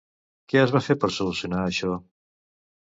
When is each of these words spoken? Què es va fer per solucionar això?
Què 0.53 0.59
es 0.61 0.73
va 0.77 0.81
fer 0.87 0.97
per 1.05 1.11
solucionar 1.19 1.63
això? 1.69 2.03